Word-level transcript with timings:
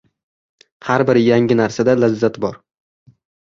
Har 0.87 1.03
bir 1.09 1.19
yangi 1.25 1.59
narsada 1.61 1.97
lazzat 2.01 2.43
bor. 2.49 2.61